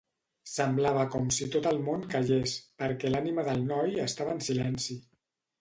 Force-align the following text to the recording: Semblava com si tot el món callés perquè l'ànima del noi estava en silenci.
Semblava 0.51 1.03
com 1.15 1.27
si 1.35 1.47
tot 1.57 1.69
el 1.73 1.81
món 1.89 2.07
callés 2.15 2.55
perquè 2.85 3.13
l'ànima 3.15 3.47
del 3.51 3.63
noi 3.75 3.97
estava 4.09 4.37
en 4.39 4.43
silenci. 4.51 4.99